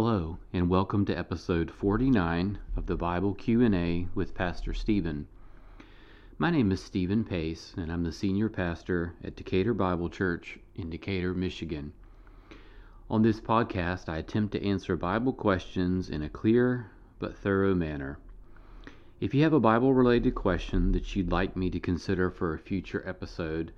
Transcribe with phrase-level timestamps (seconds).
[0.00, 5.26] Hello and welcome to episode 49 of the Bible Q&A with Pastor Steven.
[6.38, 10.88] My name is Steven Pace and I'm the senior pastor at Decatur Bible Church in
[10.88, 11.92] Decatur, Michigan.
[13.10, 18.20] On this podcast, I attempt to answer Bible questions in a clear but thorough manner.
[19.20, 22.58] If you have a Bible related question that you'd like me to consider for a
[22.60, 23.72] future episode,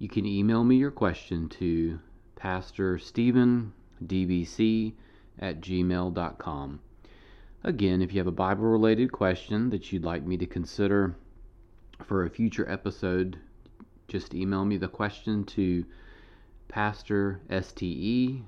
[0.00, 2.00] you can email me your question to
[2.34, 3.72] Pastor Steven
[4.04, 4.94] DBC
[5.38, 6.80] at gmail.com.
[7.64, 11.16] Again, if you have a Bible related question that you'd like me to consider
[12.04, 13.38] for a future episode,
[14.08, 15.84] just email me the question to
[16.68, 18.42] pastor S-T-E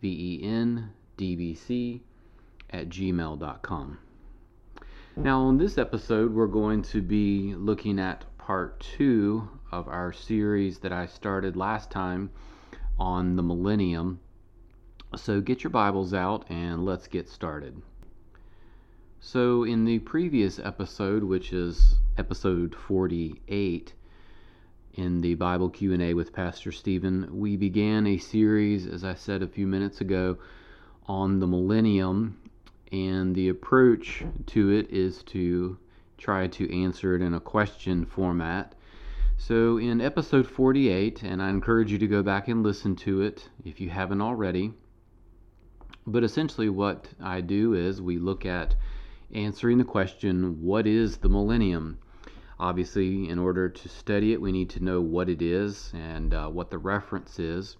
[0.00, 2.02] V-E-N D-B-C
[2.70, 3.98] at gmail.com.
[5.16, 10.78] Now, on this episode, we're going to be looking at part two of our series
[10.80, 12.30] that I started last time
[12.98, 14.20] on the millennium
[15.16, 17.82] so get your Bibles out and let's get started.
[19.20, 23.92] So, in the previous episode, which is episode 48,
[24.94, 29.46] in the Bible Q&A with Pastor Steven, we began a series, as I said a
[29.46, 30.38] few minutes ago,
[31.06, 32.38] on the millennium,
[32.90, 35.78] and the approach to it is to
[36.18, 38.74] try to answer it in a question format.
[39.36, 43.48] So, in episode 48, and I encourage you to go back and listen to it
[43.64, 44.72] if you haven't already,
[46.06, 48.74] but essentially, what I do is we look at
[49.32, 51.98] answering the question, What is the millennium?
[52.58, 56.48] Obviously, in order to study it, we need to know what it is and uh,
[56.48, 57.76] what the reference is.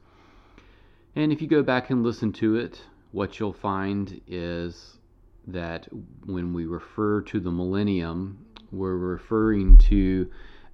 [1.14, 4.98] And if you go back and listen to it, what you'll find is
[5.46, 5.88] that
[6.24, 10.30] when we refer to the millennium, we're referring to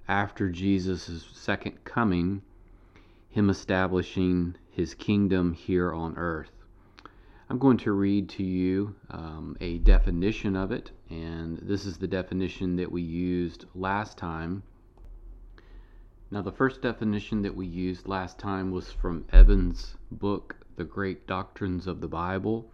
[0.07, 2.41] after Jesus' second coming,
[3.29, 6.58] Him establishing His kingdom here on earth.
[7.51, 12.07] I'm going to read to you um, a definition of it, and this is the
[12.07, 14.61] definition that we used last time.
[16.29, 21.25] Now, the first definition that we used last time was from Evans' book, The Great
[21.25, 22.71] Doctrines of the Bible.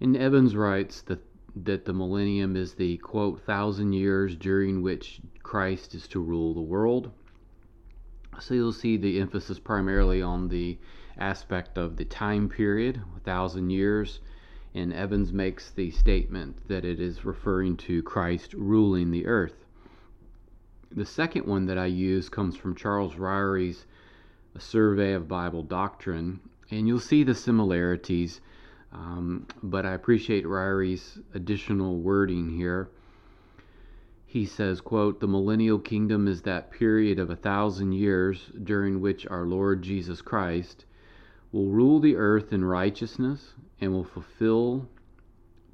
[0.00, 1.24] And Evans writes that,
[1.64, 6.60] that the millennium is the, quote, thousand years during which Christ is to rule the
[6.60, 7.10] world.
[8.38, 10.76] So you'll see the emphasis primarily on the
[11.18, 14.20] aspect of the time period, a thousand years,
[14.74, 19.64] and Evans makes the statement that it is referring to Christ ruling the earth.
[20.90, 23.86] The second one that I use comes from Charles Ryrie's
[24.58, 26.40] Survey of Bible Doctrine,
[26.70, 28.40] and you'll see the similarities,
[28.92, 32.88] um, but I appreciate Ryrie's additional wording here.
[34.26, 39.26] He says, quote, The millennial kingdom is that period of a thousand years during which
[39.26, 40.84] our Lord Jesus Christ
[41.52, 44.88] will rule the earth in righteousness and will fulfill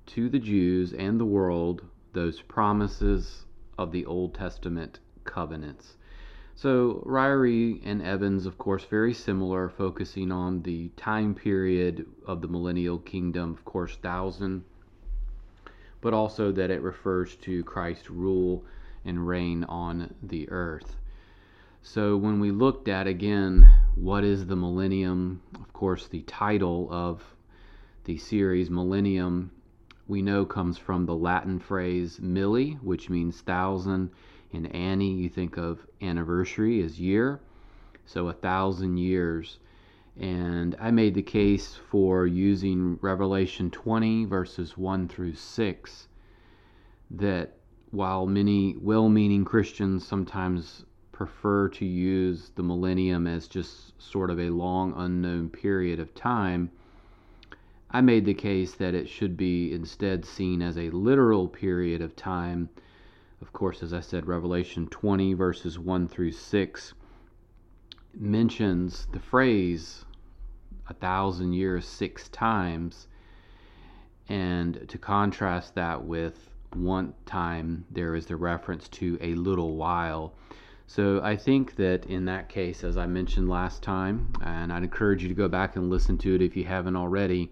[0.07, 3.45] to the Jews and the world those promises
[3.77, 5.97] of the Old Testament covenants.
[6.57, 12.49] So, Ryrie and Evans, of course, very similar, focusing on the time period of the
[12.49, 14.63] millennial kingdom, of course, thousand,
[16.01, 18.65] but also that it refers to Christ's rule
[19.05, 20.97] and reign on the earth.
[21.87, 27.23] So, when we looked at again what is the millennium, of course, the title of
[28.05, 29.51] the series, Millennium,
[30.09, 34.11] we know comes from the Latin phrase milli, which means thousand.
[34.51, 37.41] In anni, you think of anniversary as year,
[38.07, 39.59] so a thousand years.
[40.19, 46.09] And I made the case for using Revelation 20, verses 1 through 6,
[47.11, 47.59] that
[47.91, 54.41] while many well meaning Christians sometimes prefer to use the millennium as just sort of
[54.41, 56.71] a long unknown period of time,
[57.89, 62.17] I made the case that it should be instead seen as a literal period of
[62.17, 62.69] time.
[63.41, 66.95] Of course, as I said, Revelation 20, verses 1 through 6
[68.13, 70.05] mentions the phrase
[70.89, 73.07] a thousand years six times.
[74.29, 80.35] And to contrast that with one time, there is the reference to a little while.
[80.95, 85.25] So I think that in that case, as I mentioned last time, and I'd encourage
[85.25, 87.51] you to go back and listen to it if you haven't already,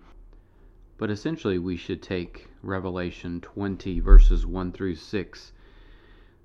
[0.97, 5.53] but essentially we should take Revelation 20, verses 1 through 6,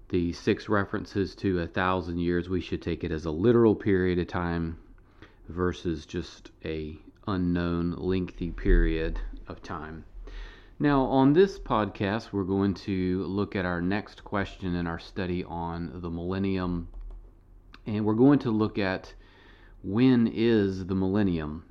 [0.10, 4.18] the six references to a thousand years, we should take it as a literal period
[4.18, 4.80] of time
[5.50, 6.98] versus just a
[7.28, 10.04] unknown lengthy period of time.
[10.80, 15.44] Now, on this podcast, we're going to look at our next question in our study
[15.44, 16.88] on the millennium.
[17.88, 19.12] And we're going to look at
[19.82, 21.66] when is the millennium?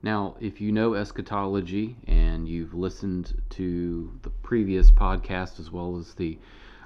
[0.00, 6.14] Now, if you know eschatology and you've listened to the previous podcast as well as
[6.14, 6.38] the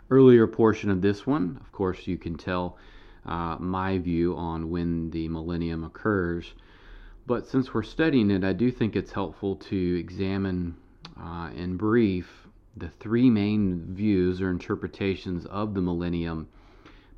[0.08, 2.78] earlier portion of this one, of course, you can tell
[3.26, 6.54] uh, my view on when the millennium occurs.
[7.30, 10.74] But since we're studying it, I do think it's helpful to examine
[11.16, 16.48] uh, in brief the three main views or interpretations of the millennium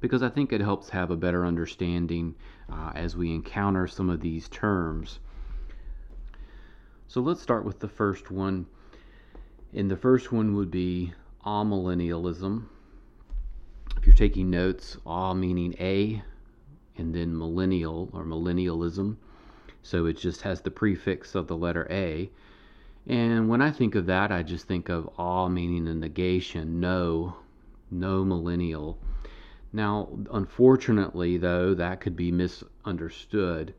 [0.01, 2.35] because I think it helps have a better understanding
[2.71, 5.19] uh, as we encounter some of these terms.
[7.09, 8.67] So let's start with the first one.
[9.73, 11.15] And the first one would be
[11.47, 12.67] amillennialism.
[13.97, 16.23] If you're taking notes, a meaning a,
[16.99, 19.17] and then millennial or millennialism.
[19.83, 22.31] So it just has the prefix of the letter A.
[23.07, 27.37] And when I think of that, I just think of all meaning a negation, no,
[27.91, 28.97] no millennial.
[29.73, 33.75] Now, unfortunately, though, that could be misunderstood.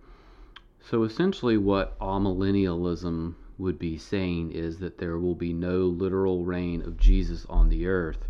[0.81, 6.81] So essentially, what amillennialism would be saying is that there will be no literal reign
[6.81, 8.27] of Jesus on the earth.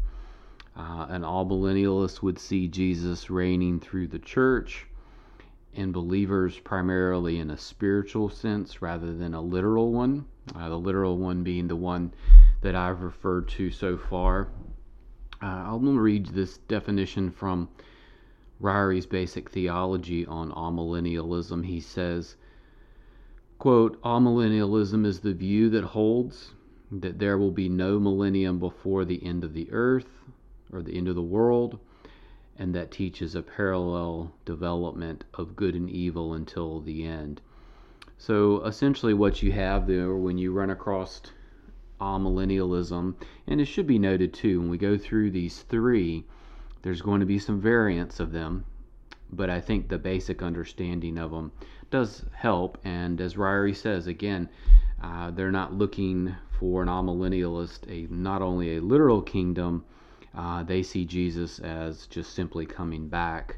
[0.75, 4.85] Uh, all amillennialist would see Jesus reigning through the church
[5.75, 10.25] and believers primarily in a spiritual sense rather than a literal one.
[10.55, 12.13] Uh, the literal one being the one
[12.61, 14.49] that I've referred to so far.
[15.41, 17.67] Uh, to read this definition from
[18.59, 21.65] Ryrie's Basic Theology on Amillennialism.
[21.65, 22.37] He says,
[23.59, 26.53] quote, Amillennialism is the view that holds
[26.91, 30.09] that there will be no millennium before the end of the earth
[30.71, 31.79] or the end of the world
[32.57, 37.41] and that teaches a parallel development of good and evil until the end.
[38.17, 41.21] So essentially, what you have there when you run across
[41.99, 43.15] amillennialism,
[43.47, 46.25] and it should be noted too, when we go through these three,
[46.83, 48.65] there's going to be some variants of them,
[49.31, 51.51] but I think the basic understanding of them
[51.89, 52.77] does help.
[52.83, 54.49] And as Ryrie says, again,
[55.01, 59.85] uh, they're not looking for an amillennialist a not only a literal kingdom,
[60.35, 63.57] uh, they see Jesus as just simply coming back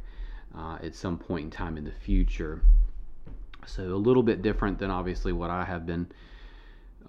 [0.57, 2.61] uh, at some point in time in the future.
[3.65, 6.07] So, a little bit different than obviously what I have been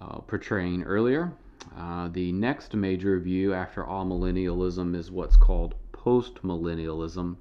[0.01, 1.31] uh, portraying earlier.
[1.77, 7.35] Uh, the next major view after amillennialism is what's called postmillennialism.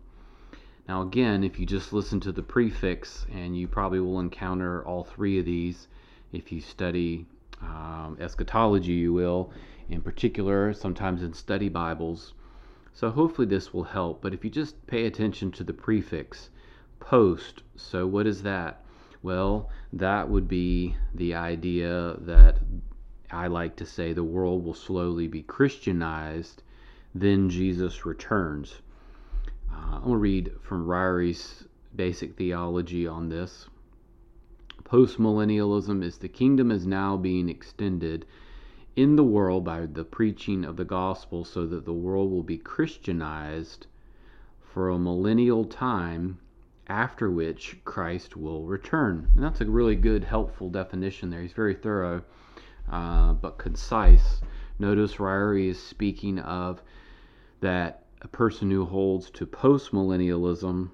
[0.89, 5.05] Now, again, if you just listen to the prefix, and you probably will encounter all
[5.05, 5.89] three of these
[6.33, 7.27] if you study
[7.63, 9.53] um, eschatology, you will
[9.89, 12.35] in particular, sometimes in study Bibles.
[12.93, 14.23] So hopefully this will help.
[14.23, 16.51] But if you just pay attention to the prefix,
[16.99, 18.85] post, so what is that?
[19.23, 22.59] Well, that would be the idea that
[23.31, 26.63] I like to say the world will slowly be Christianized,
[27.15, 28.81] then Jesus returns.
[29.71, 33.69] Uh, I'm going to read from Ryrie's basic theology on this.
[34.85, 38.27] Postmillennialism is the kingdom is now being extended
[38.97, 42.57] in the world by the preaching of the gospel so that the world will be
[42.57, 43.87] Christianized
[44.73, 46.39] for a millennial time
[46.89, 49.29] after which Christ will return.
[49.35, 51.43] And that's a really good, helpful definition there.
[51.43, 52.23] He's very thorough
[52.91, 54.41] uh, but concise.
[54.79, 56.81] Notice Ryrie is speaking of
[57.61, 60.91] that a person who holds to postmillennialism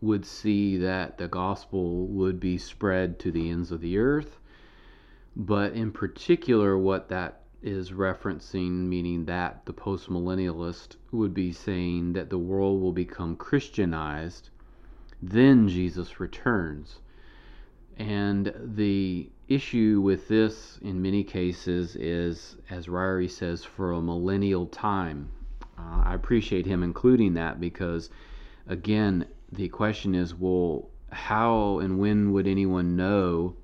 [0.00, 4.38] would see that the gospel would be spread to the ends of the earth
[5.36, 12.28] but in particular, what that is referencing, meaning that the postmillennialist would be saying that
[12.28, 14.50] the world will become Christianized,
[15.22, 16.98] then Jesus returns.
[17.96, 24.66] And the issue with this, in many cases, is, as Ryrie says, for a millennial
[24.66, 25.28] time.
[25.78, 28.10] Uh, I appreciate him including that because,
[28.66, 33.56] again, the question is well, how and when would anyone know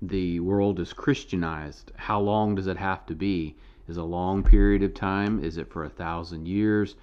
[0.00, 3.56] the world is Christianized, how long does it have to be?
[3.88, 5.42] Is a long period of time?
[5.42, 6.94] Is it for a thousand years?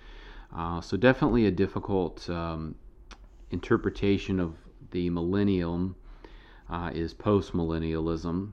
[0.56, 2.76] Uh, so definitely a difficult um,
[3.52, 4.56] interpretation of
[4.92, 5.96] the millennium
[6.70, 8.52] uh, is postmillennialism.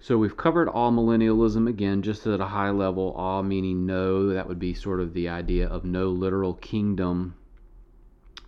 [0.00, 3.12] So we've covered amillennialism again, just at a high level.
[3.12, 7.34] All meaning no, that would be sort of the idea of no literal kingdom,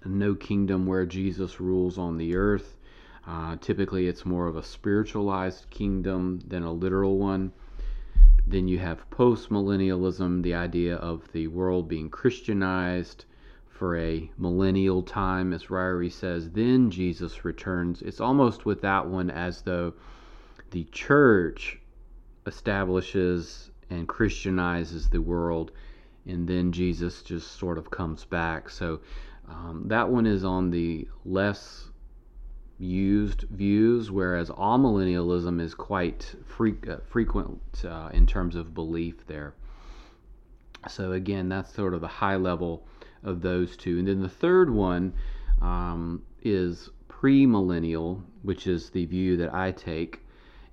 [0.04, 2.76] no kingdom where Jesus rules on the earth.
[3.26, 7.52] Uh, typically, it's more of a spiritualized kingdom than a literal one.
[8.46, 13.24] Then you have post millennialism, the idea of the world being Christianized
[13.66, 16.50] for a millennial time, as Ryrie says.
[16.50, 18.02] Then Jesus returns.
[18.02, 19.94] It's almost with that one as though
[20.70, 21.80] the church
[22.46, 25.72] establishes and Christianizes the world,
[26.26, 28.68] and then Jesus just sort of comes back.
[28.68, 29.00] So
[29.48, 31.88] um, that one is on the less
[32.84, 39.54] used views, whereas amillennialism is quite uh, frequent uh, in terms of belief there.
[40.88, 42.86] So, again, that's sort of the high level
[43.22, 43.98] of those two.
[43.98, 45.14] And then the third one
[45.62, 50.20] um, is premillennial, which is the view that I take.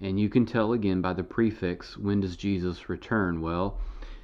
[0.01, 3.41] And you can tell again by the prefix when does Jesus return?
[3.41, 3.79] Well,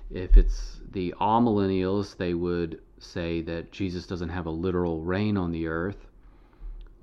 [0.10, 5.52] if it's the amillennials, they would say that Jesus doesn't have a literal reign on
[5.52, 6.07] the earth.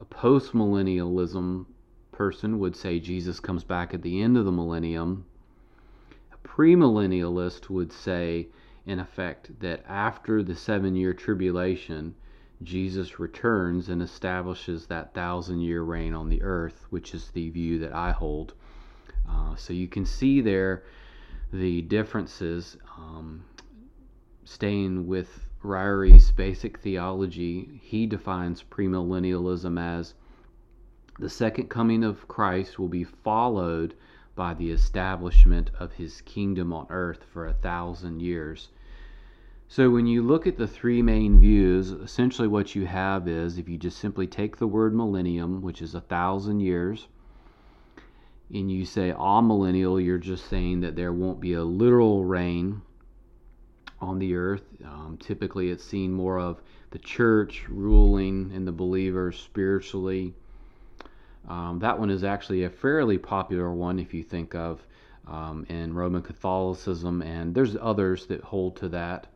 [0.05, 1.65] A postmillennialism
[2.13, 5.25] person would say Jesus comes back at the end of the millennium.
[6.31, 8.49] A premillennialist would say,
[8.85, 12.15] in effect, that after the seven year tribulation,
[12.63, 17.79] Jesus returns and establishes that thousand year reign on the earth, which is the view
[17.79, 18.53] that I hold.
[19.27, 20.83] Uh, so you can see there
[21.51, 22.77] the differences.
[22.99, 23.43] Um,
[24.45, 30.13] staying with Ryrie's basic theology, he defines premillennialism as
[31.19, 33.95] the second coming of Christ will be followed
[34.37, 38.69] by the establishment of his kingdom on earth for a thousand years.
[39.67, 43.67] So, when you look at the three main views, essentially what you have is if
[43.67, 47.09] you just simply take the word millennium, which is a thousand years,
[48.53, 52.83] and you say all millennial, you're just saying that there won't be a literal reign
[54.05, 54.65] on the earth.
[54.85, 60.35] Um, typically, it's seen more of the church ruling and the believers spiritually.
[61.49, 64.81] Um, that one is actually a fairly popular one if you think of
[65.27, 69.27] um, in Roman Catholicism, and there's others that hold to that.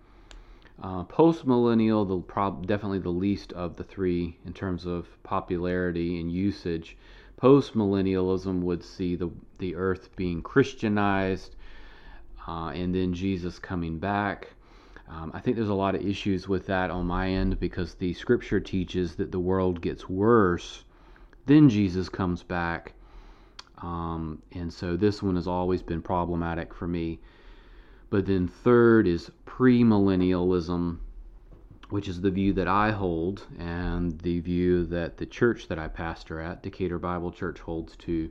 [0.82, 6.20] Uh, Post millennial, the prob- definitely the least of the three in terms of popularity
[6.20, 6.96] and usage.
[7.40, 11.54] Postmillennialism would see the the earth being Christianized,
[12.46, 14.54] uh, and then Jesus coming back.
[15.10, 18.12] Um, I think there's a lot of issues with that on my end because the
[18.12, 20.84] scripture teaches that the world gets worse,
[21.46, 22.92] then Jesus comes back.
[23.78, 27.20] Um, and so this one has always been problematic for me.
[28.10, 30.98] But then, third is premillennialism,
[31.90, 35.88] which is the view that I hold and the view that the church that I
[35.88, 38.30] pastor at, Decatur Bible Church, holds to,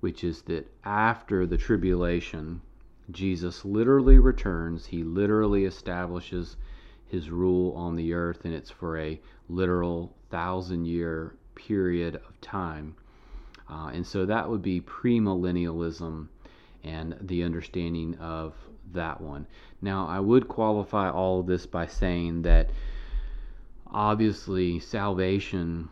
[0.00, 2.60] which is that after the tribulation,
[3.10, 6.56] Jesus literally returns, he literally establishes
[7.06, 12.94] his rule on the earth, and it's for a literal thousand year period of time.
[13.68, 16.28] Uh, and so that would be premillennialism
[16.82, 18.54] and the understanding of
[18.92, 19.46] that one.
[19.80, 22.70] Now, I would qualify all of this by saying that
[23.86, 25.88] obviously salvation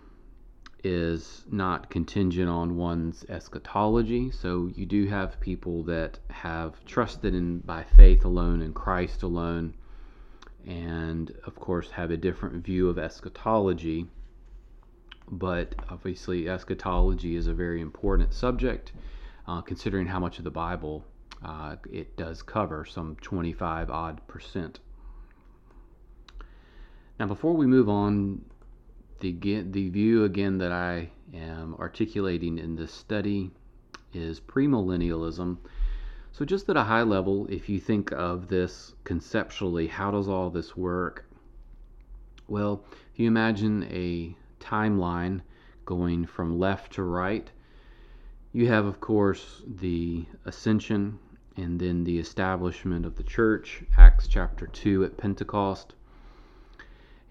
[0.85, 4.31] is not contingent on one's eschatology.
[4.31, 9.75] So you do have people that have trusted in by faith alone in Christ alone,
[10.67, 14.07] and of course have a different view of eschatology.
[15.31, 18.93] But obviously, eschatology is a very important subject,
[19.47, 21.05] uh, considering how much of the Bible
[21.45, 24.81] uh, it does cover, some 25 odd percent.
[27.19, 28.45] Now, before we move on
[29.23, 33.52] the, the view again that I am articulating in this study
[34.12, 35.59] is premillennialism.
[36.33, 40.50] So, just at a high level, if you think of this conceptually, how does all
[40.50, 41.25] this work?
[42.49, 45.43] Well, if you imagine a timeline
[45.85, 47.49] going from left to right,
[48.52, 51.19] you have, of course, the ascension
[51.57, 55.95] and then the establishment of the church, Acts chapter 2 at Pentecost.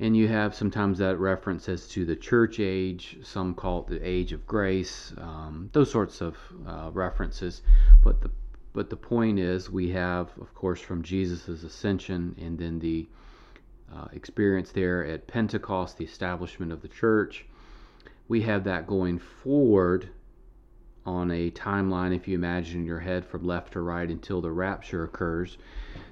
[0.01, 4.01] And you have sometimes that reference as to the church age, some call it the
[4.01, 6.35] age of grace, um, those sorts of
[6.67, 7.61] uh, references.
[8.03, 8.31] But the
[8.73, 13.07] but the point is, we have, of course, from Jesus' ascension and then the
[13.93, 17.45] uh, experience there at Pentecost, the establishment of the church.
[18.27, 20.09] We have that going forward
[21.05, 24.51] on a timeline, if you imagine in your head from left to right until the
[24.51, 25.57] rapture occurs.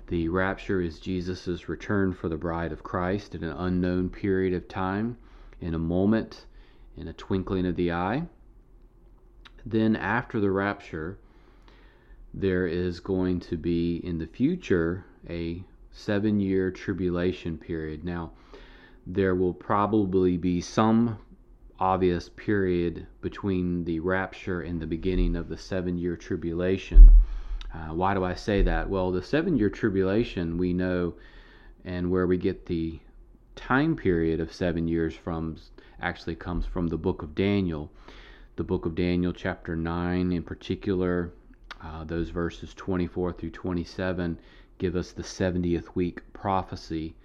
[0.07, 4.67] The rapture is Jesus' return for the bride of Christ in an unknown period of
[4.67, 5.17] time,
[5.61, 6.45] in a moment,
[6.97, 8.23] in a twinkling of the eye.
[9.65, 11.19] Then, after the rapture,
[12.33, 18.03] there is going to be in the future a seven year tribulation period.
[18.03, 18.31] Now,
[19.05, 21.17] there will probably be some
[21.79, 27.09] obvious period between the rapture and the beginning of the seven year tribulation.
[27.73, 28.89] Uh, why do I say that?
[28.89, 31.13] Well, the seven year tribulation we know,
[31.85, 32.99] and where we get the
[33.55, 35.57] time period of seven years from,
[36.01, 37.91] actually comes from the book of Daniel.
[38.55, 41.31] The book of Daniel, chapter 9 in particular,
[41.81, 44.37] uh, those verses 24 through 27
[44.79, 47.15] give us the 70th week prophecy.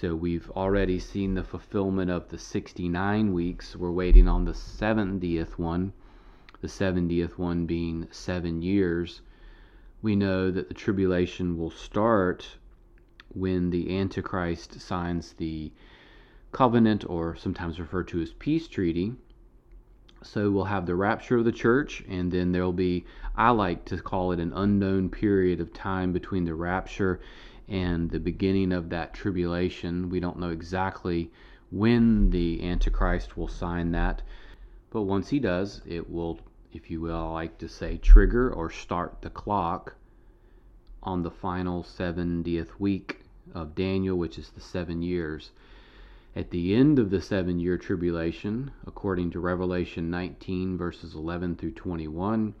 [0.00, 3.76] So we've already seen the fulfillment of the 69 weeks.
[3.76, 5.92] We're waiting on the 70th one,
[6.60, 9.22] the 70th one being seven years.
[10.02, 12.56] We know that the tribulation will start
[13.28, 15.70] when the Antichrist signs the
[16.50, 19.14] covenant, or sometimes referred to as peace treaty.
[20.22, 23.04] So we'll have the rapture of the church, and then there'll be,
[23.36, 27.20] I like to call it an unknown period of time between the rapture
[27.68, 30.10] and the beginning of that tribulation.
[30.10, 31.30] We don't know exactly
[31.70, 34.22] when the Antichrist will sign that,
[34.90, 36.40] but once he does, it will,
[36.72, 39.96] if you will, I like to say, trigger or start the clock
[41.02, 43.20] on the final 70th week
[43.54, 45.50] of Daniel, which is the seven years.
[46.36, 51.72] At the end of the seven year tribulation, according to Revelation 19, verses 11 through
[51.72, 52.54] 21,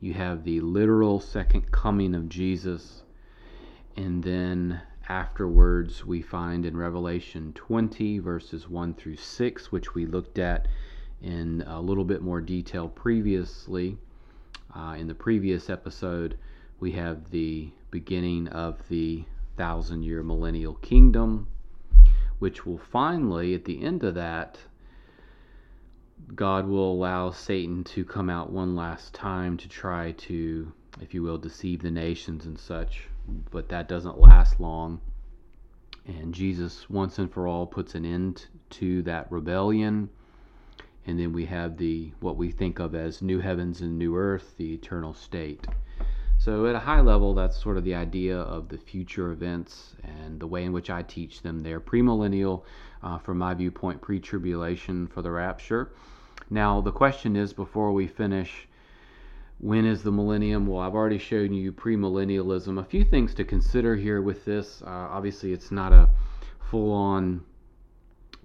[0.00, 3.03] you have the literal second coming of Jesus
[3.96, 10.38] and then afterwards, we find in Revelation 20, verses 1 through 6, which we looked
[10.38, 10.66] at
[11.22, 13.96] in a little bit more detail previously.
[14.74, 16.36] Uh, in the previous episode,
[16.80, 19.24] we have the beginning of the
[19.56, 21.46] thousand year millennial kingdom,
[22.40, 24.58] which will finally, at the end of that,
[26.34, 31.22] God will allow Satan to come out one last time to try to, if you
[31.22, 33.08] will, deceive the nations and such
[33.50, 35.00] but that doesn't last long.
[36.06, 40.10] And Jesus, once and for all, puts an end to that rebellion.
[41.06, 44.54] And then we have the what we think of as new heavens and new earth,
[44.56, 45.66] the eternal state.
[46.38, 50.38] So, at a high level, that's sort of the idea of the future events and
[50.40, 51.60] the way in which I teach them.
[51.60, 52.64] They're premillennial,
[53.02, 55.92] uh, from my viewpoint, pre tribulation for the rapture.
[56.50, 58.68] Now, the question is before we finish
[59.58, 60.66] when is the millennium?
[60.66, 62.78] Well, I've already shown you premillennialism.
[62.78, 64.82] A few things to consider here with this.
[64.82, 66.08] Uh, obviously, it's not a
[66.70, 67.44] full on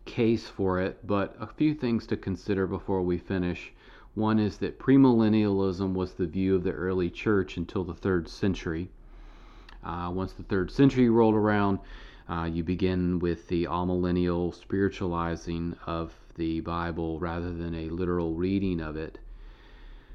[0.05, 3.71] case for it, but a few things to consider before we finish.
[4.15, 8.89] One is that premillennialism was the view of the early church until the third century.
[9.83, 11.79] Uh, once the third century rolled around,
[12.27, 18.79] uh, you begin with the amillennial spiritualizing of the Bible rather than a literal reading
[18.81, 19.19] of it.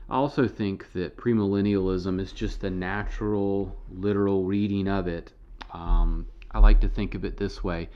[0.08, 5.32] I also think that premillennialism is just a natural, literal reading of it.
[5.72, 7.88] Um, I like to think of it this way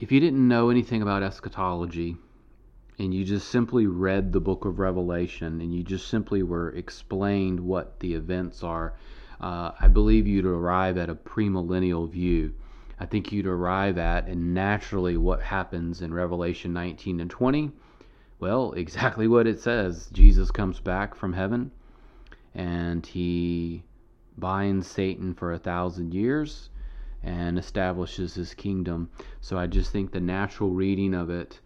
[0.00, 2.16] if you didn't know anything about eschatology,
[2.98, 7.60] and you just simply read the book of Revelation and you just simply were explained
[7.60, 8.94] what the events are,
[9.40, 12.54] uh, I believe you'd arrive at a premillennial view.
[12.98, 17.72] I think you'd arrive at, and naturally, what happens in Revelation 19 and 20
[18.40, 20.08] well, exactly what it says.
[20.12, 21.70] Jesus comes back from heaven
[22.54, 23.82] and he
[24.36, 26.68] binds Satan for a thousand years
[27.22, 29.08] and establishes his kingdom.
[29.40, 31.60] So I just think the natural reading of it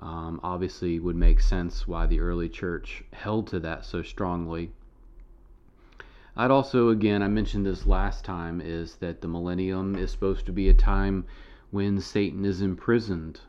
[0.00, 4.72] um, obviously would make sense why the early church held to that so strongly.
[6.36, 10.52] I'd also, again, I mentioned this last time, is that the millennium is supposed to
[10.52, 11.24] be a time
[11.70, 13.40] when Satan is imprisoned,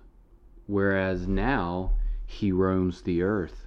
[0.67, 1.91] whereas now
[2.27, 3.65] he roams the earth.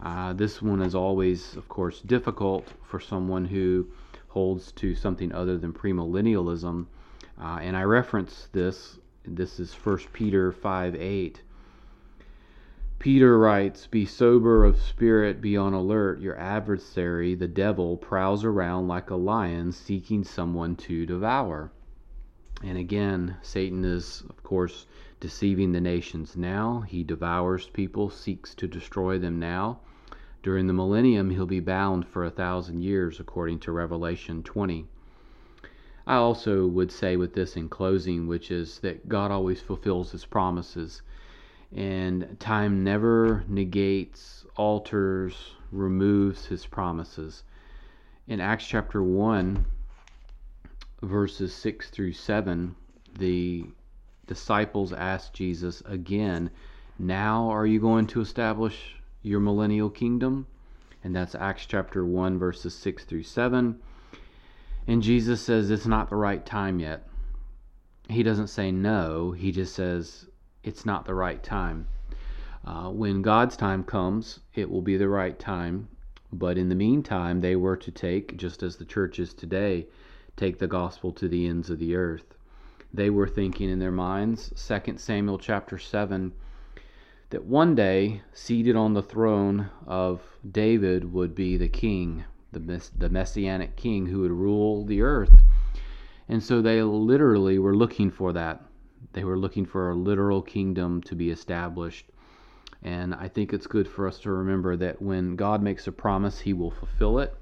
[0.00, 3.88] Uh, this one is always, of course, difficult for someone who
[4.28, 6.86] holds to something other than premillennialism.
[7.40, 8.98] Uh, and I reference this.
[9.24, 11.42] This is 1 Peter 5 8.
[12.98, 16.20] Peter writes, Be sober of spirit, be on alert.
[16.20, 21.70] Your adversary, the devil, prowls around like a lion seeking someone to devour.
[22.62, 24.86] And again, Satan is, of course,
[25.20, 26.80] deceiving the nations now.
[26.80, 29.80] He devours people, seeks to destroy them now.
[30.42, 34.86] During the millennium, he'll be bound for a thousand years, according to Revelation 20.
[36.06, 40.26] I also would say with this in closing, which is that God always fulfills his
[40.26, 41.00] promises,
[41.74, 47.42] and time never negates, alters, removes his promises.
[48.26, 49.64] In Acts chapter 1,
[51.02, 52.76] verses 6 through 7,
[53.18, 53.64] the
[54.26, 56.50] disciples asked Jesus again,
[56.98, 60.46] Now are you going to establish your millennial kingdom?
[61.02, 63.78] And that's Acts chapter 1, verses 6 through 7.
[64.86, 67.06] And Jesus says it's not the right time yet.
[68.08, 70.26] He doesn't say no, he just says
[70.62, 71.86] it's not the right time.
[72.64, 75.88] Uh, when God's time comes, it will be the right time.
[76.32, 79.86] But in the meantime, they were to take, just as the church is today,
[80.36, 82.34] take the gospel to the ends of the earth
[82.94, 86.32] they were thinking in their minds, 2 Samuel chapter 7,
[87.30, 92.92] that one day, seated on the throne of David, would be the king, the, mess-
[92.96, 95.42] the messianic king who would rule the earth.
[96.28, 98.62] And so they literally were looking for that.
[99.12, 102.06] They were looking for a literal kingdom to be established.
[102.80, 106.38] And I think it's good for us to remember that when God makes a promise,
[106.38, 107.34] He will fulfill it,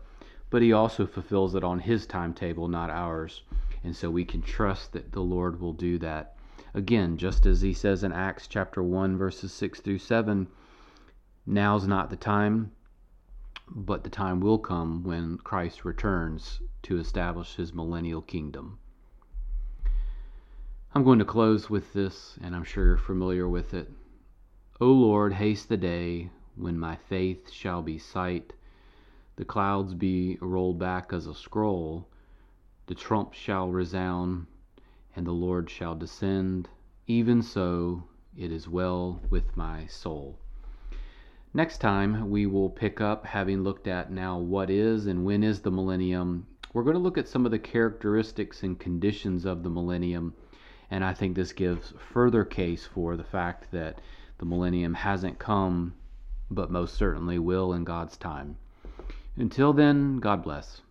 [0.48, 3.42] but He also fulfills it on His timetable, not ours.
[3.84, 6.36] And so we can trust that the Lord will do that.
[6.74, 10.46] Again, just as He says in Acts chapter 1, verses 6 through 7,
[11.46, 12.72] now's not the time,
[13.68, 18.78] but the time will come when Christ returns to establish His millennial kingdom.
[20.94, 23.90] I'm going to close with this, and I'm sure you're familiar with it.
[24.80, 28.52] O Lord, haste the day when my faith shall be sight,
[29.36, 32.08] the clouds be rolled back as a scroll,
[32.92, 34.44] the trump shall resound,
[35.16, 36.68] and the Lord shall descend.
[37.06, 38.04] Even so,
[38.36, 40.38] it is well with my soul.
[41.54, 45.62] Next time, we will pick up having looked at now what is and when is
[45.62, 46.46] the millennium.
[46.74, 50.34] We're going to look at some of the characteristics and conditions of the millennium
[50.90, 54.02] and I think this gives further case for the fact that
[54.36, 55.94] the millennium hasn't come,
[56.50, 58.58] but most certainly will in God's time.
[59.38, 60.82] Until then, God bless.